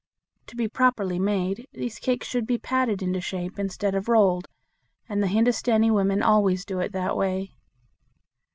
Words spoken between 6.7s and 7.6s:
it that way.